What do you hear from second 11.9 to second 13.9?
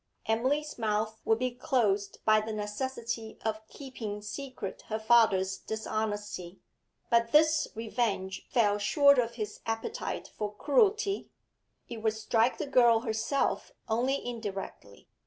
would strike the girl herself